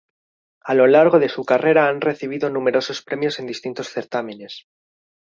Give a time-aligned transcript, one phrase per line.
[0.63, 4.65] A lo largo de su carrera han recibido numerosos premios en distintos certámenes.